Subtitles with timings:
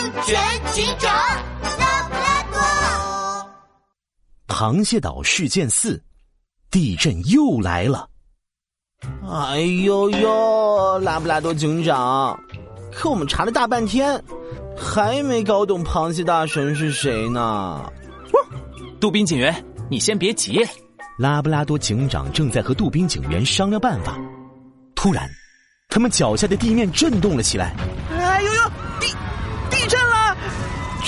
[0.00, 0.40] 安全
[0.72, 1.12] 警长
[1.78, 3.46] 拉布拉多。
[4.48, 6.02] 螃蟹岛事件四：
[6.70, 8.08] 地震又来了。
[9.30, 12.38] 哎呦呦，拉布拉多警长，
[12.90, 14.18] 可我们查了大半天，
[14.74, 17.84] 还没搞懂螃蟹大神是谁呢？
[18.98, 20.66] 杜宾警员，你先别急。
[21.18, 24.18] 拉布拉多警长正在和杜宾警员商量办法，
[24.94, 25.28] 突然，
[25.90, 27.76] 他们脚下的地面震动了起来。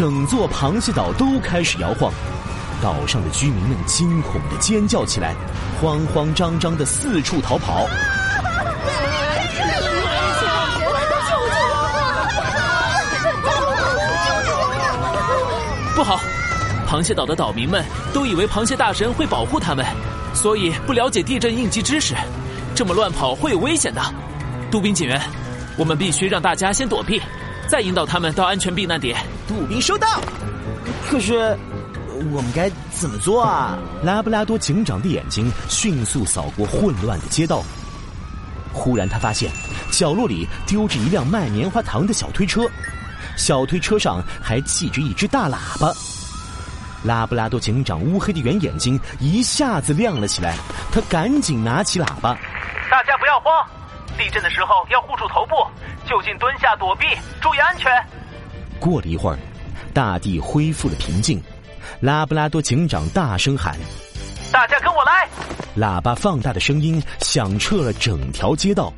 [0.00, 2.10] 整座螃蟹岛都开始摇晃，
[2.80, 5.34] 岛上的居民们惊恐的尖叫起来，
[5.78, 7.86] 慌慌张张的四处逃跑。
[15.94, 16.18] 不好！
[16.88, 19.84] 螃蟹岛的岛民们都以为螃蟹大神会保护他们，
[20.32, 22.14] 所以不了解地震应急知识，
[22.74, 24.00] 这么乱跑会有危险的。
[24.70, 25.20] 杜宾警员，
[25.76, 27.20] 我们必须让大家先躲避，
[27.68, 29.14] 再引导他们到安全避难点。
[29.50, 30.06] 杜宾收到。
[31.10, 31.58] 可是，
[32.32, 33.76] 我们该怎么做啊？
[34.04, 37.64] 拉布拉多警长的眼睛迅速扫过混乱的街道，
[38.72, 39.50] 忽然他发现
[39.90, 42.62] 角落里丢着一辆卖棉花糖的小推车，
[43.36, 45.92] 小推车上还系着一只大喇叭。
[47.02, 50.54] 拉布拉多警长乌黑的圆眼睛一下子亮了起来，
[50.92, 52.38] 他赶紧拿起喇叭
[52.88, 53.66] ：“大家不要慌，
[54.16, 55.56] 地震的时候要护住头部，
[56.08, 57.06] 就近蹲下躲避，
[57.40, 57.90] 注意安全。”
[58.80, 59.38] 过了一会儿，
[59.94, 61.40] 大地恢复了平静。
[62.00, 63.76] 拉布拉多警长大声喊
[64.50, 65.28] ：“大家跟我来！”
[65.76, 68.92] 喇叭放大的声音响彻了整条街道。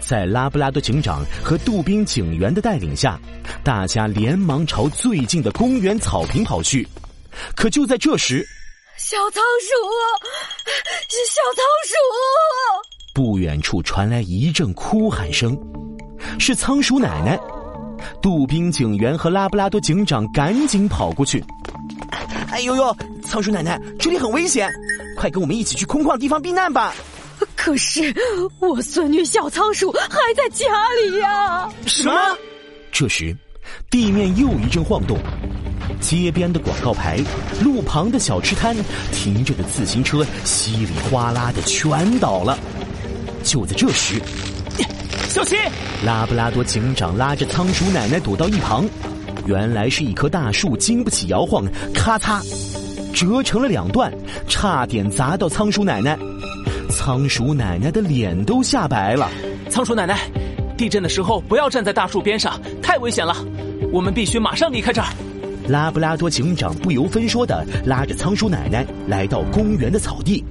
[0.00, 3.20] 在拉布拉多警长和杜宾警员的带领下，
[3.62, 6.86] 大家连忙朝最近的公园草坪跑去。
[7.54, 8.46] 可就在这时，
[8.96, 9.68] 小仓鼠，
[11.28, 11.94] 小仓鼠！
[13.12, 15.58] 不远处传来一阵哭喊声，
[16.38, 17.38] 是仓鼠奶奶。
[18.20, 21.42] 杜宾警员和拉布拉多警长赶紧跑过去。
[22.50, 24.70] 哎呦呦，仓鼠奶奶，这里很危险，
[25.16, 26.94] 快跟我们一起去空旷地方避难吧！
[27.54, 28.14] 可是
[28.58, 30.64] 我孙女小仓鼠还在家
[31.02, 31.68] 里呀！
[31.86, 32.12] 什么？
[32.90, 33.36] 这时，
[33.90, 35.18] 地面又一阵晃动。
[36.00, 37.18] 街边的广告牌，
[37.62, 38.76] 路旁的小吃摊，
[39.12, 42.58] 停着的自行车，稀里哗啦的全倒了。
[43.42, 44.20] 就在这时，
[45.28, 45.58] 小心！
[46.04, 48.84] 拉布拉多警长拉着仓鼠奶奶躲到一旁。
[49.46, 52.42] 原来是一棵大树经不起摇晃，咔嚓，
[53.14, 54.12] 折成了两段，
[54.46, 56.18] 差点砸到仓鼠奶奶。
[56.90, 59.30] 仓鼠奶奶的脸都吓白了。
[59.70, 60.18] 仓鼠奶奶，
[60.76, 63.34] 地震的时候不要站在大树边上，太危险了。
[63.92, 65.08] 我们必须马上离开这儿。
[65.66, 70.44] 拉布拉多警长不由分说的拉着仓鼠奶奶来到公园的草地，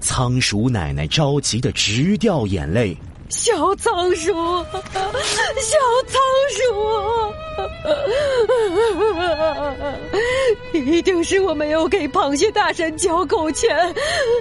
[0.00, 2.96] 仓鼠奶奶着急的直掉眼泪。
[3.30, 4.32] 小仓鼠，
[4.92, 6.20] 小仓
[6.50, 6.60] 鼠，
[10.78, 13.94] 一定是我没有给螃蟹大神交够钱，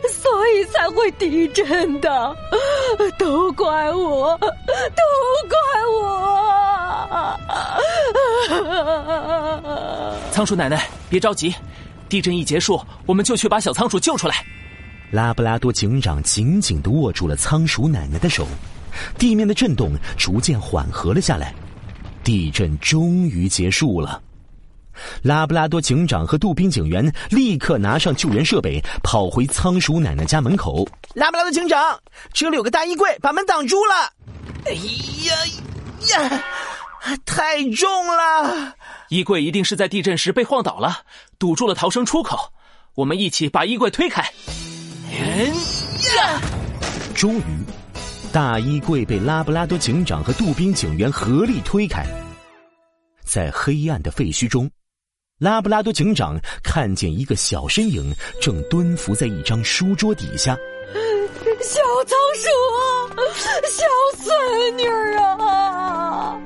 [0.09, 2.35] 所以才会地震的，
[3.17, 4.47] 都怪我，都
[5.47, 5.55] 怪
[5.91, 6.39] 我。
[10.31, 11.53] 仓鼠奶奶，别着急，
[12.09, 14.43] 地震一结束，我们就去把小仓鼠救出来。
[15.11, 18.47] 拉布拉多警长紧紧的握住了仓鼠奶奶的手，
[19.17, 21.53] 地面的震动逐渐缓和了下来，
[22.23, 24.21] 地震终于结束了。
[25.21, 30.87] 拉布拉多警长和杜宾警员立刻拿上救援设备，跑回仓鼠奶奶家门口。
[31.13, 31.97] 拉布拉多警长，
[32.33, 34.13] 这里有个大衣柜，把门挡住了。
[34.65, 35.35] 哎呀
[36.11, 36.43] 呀！
[37.25, 38.75] 太重了！
[39.07, 41.03] 衣柜一定是在地震时被晃倒了，
[41.39, 42.51] 堵住了逃生出口。
[42.95, 44.21] 我们一起把衣柜推开。
[46.17, 46.41] 呀！
[47.15, 47.43] 终于，
[48.31, 52.05] 大衣柜被拉布拉多警长和杜宾警员合力推开。
[53.25, 54.69] 在黑暗的废墟中，
[55.39, 60.55] 拉布拉多警长看见一个小身影正蹲伏在一张书桌底下。
[61.61, 62.47] 小仓鼠，
[63.67, 63.83] 小
[64.17, 64.85] 孙女
[65.41, 66.39] 啊！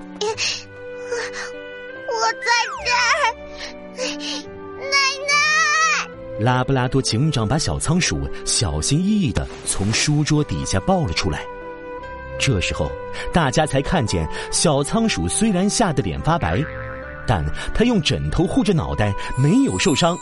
[2.07, 2.47] 我在
[2.85, 4.15] 这儿，
[4.79, 4.95] 奶
[5.27, 5.33] 奶。
[6.39, 11.45] 拉布拉多警长把小仓鼠小心翼翼的从书桌底下抱了出来。
[12.45, 12.91] 这时候，
[13.31, 16.61] 大家才看见小仓鼠虽然吓得脸发白，
[17.25, 17.41] 但
[17.73, 20.17] 他用枕头护着脑袋，没有受伤。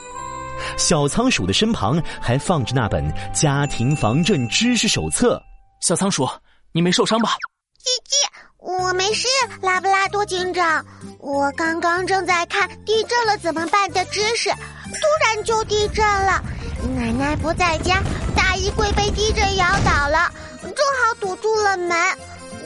[0.78, 5.42] 小仓鼠的身旁还放着那本家庭防震知识手册。
[5.82, 6.30] 小仓鼠，
[6.72, 7.32] 你没受伤吧？
[7.80, 8.14] 叽叽。
[8.60, 9.28] 我没事，
[9.64, 10.86] 拉布拉多警长。
[11.18, 16.40] 我刚刚正在看地震了怎么办的知识，突然就地震了。
[16.96, 18.00] 奶奶不在家，
[18.36, 19.66] 大衣柜被地震摇
[21.72, 21.98] 正门。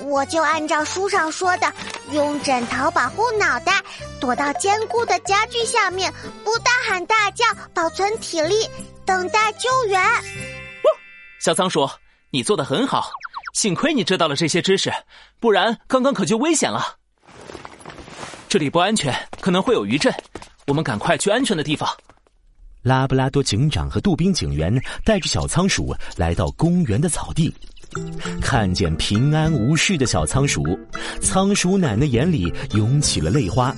[0.05, 1.71] 我就按照书上说的，
[2.11, 3.79] 用枕头保护脑袋，
[4.19, 6.11] 躲到坚固的家具下面，
[6.43, 8.67] 不大喊大叫，保存体力，
[9.05, 10.01] 等待救援。
[11.39, 11.87] 小仓鼠，
[12.31, 13.11] 你做的很好，
[13.53, 14.91] 幸亏你知道了这些知识，
[15.39, 16.95] 不然刚刚可就危险了。
[18.49, 20.11] 这里不安全，可能会有余震，
[20.65, 21.87] 我们赶快去安全的地方。
[22.81, 24.71] 拉布拉多警长和杜宾警员
[25.03, 27.53] 带着小仓鼠来到公园的草地，
[28.41, 30.63] 看见平安无事的小仓鼠，
[31.21, 33.75] 仓鼠奶奶眼里涌起了泪花，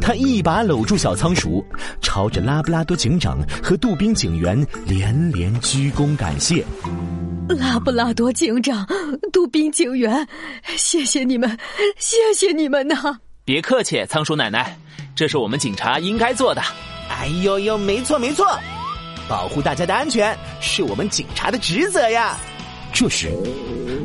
[0.00, 1.64] 她一把搂住小仓鼠，
[2.00, 6.64] 朝着拉布拉多警长和杜宾警员连连鞠躬感谢。
[7.48, 8.86] 拉布拉多警长、
[9.32, 10.26] 杜宾警员，
[10.76, 11.58] 谢谢你们，
[11.98, 13.18] 谢谢你们呐！
[13.44, 14.76] 别客气，仓鼠奶奶，
[15.14, 16.62] 这是我们警察应该做的。
[17.10, 18.46] 哎呦呦，没错没错，
[19.28, 22.38] 保护大家的安全是我们警察的职责呀。
[22.94, 23.28] 这时，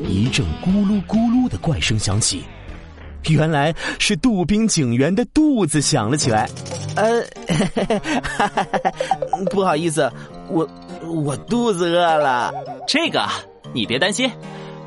[0.07, 2.44] 一阵咕噜咕噜的怪声响起，
[3.30, 6.50] 原来是杜宾警员的肚子响了起来。
[6.95, 7.24] 呃，
[9.51, 10.12] 不好意思，
[10.50, 10.68] 我
[11.07, 12.51] 我肚子饿了。
[12.88, 13.24] 这个，
[13.74, 14.27] 你别担心，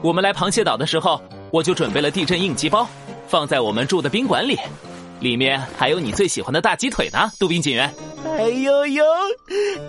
[0.02, 1.22] 我们来螃蟹岛的时候，
[1.52, 2.88] 我就准备了地震应急包，
[3.28, 4.58] 放在我们住的宾馆里。
[5.20, 7.88] 里面还有你最喜欢的大鸡腿呢，杜宾警员。
[8.26, 9.04] 哎呦呦，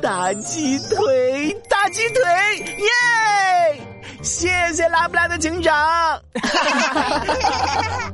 [0.04, 2.22] 大鸡腿，大鸡腿，
[2.78, 3.88] 耶！
[4.24, 5.74] 谢谢拉布拉多警长。